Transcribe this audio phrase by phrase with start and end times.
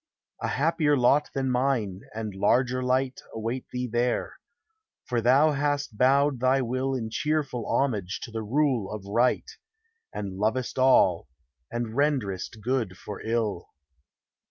[0.41, 4.39] A happier lot than mine, and larger light, Await thee there;
[5.05, 7.43] for thou hast bowed thy will 398 THE HIGHER LIFE.
[7.45, 9.51] In cheerful homage to the rule of right,
[10.11, 11.27] And lovest all,
[11.69, 13.69] and renderest good for ill.